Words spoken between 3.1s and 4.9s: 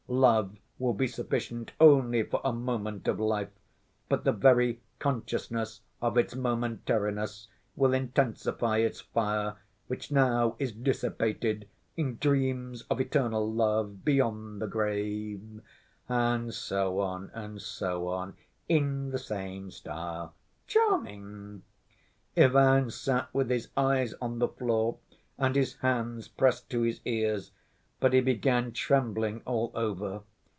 life, but the very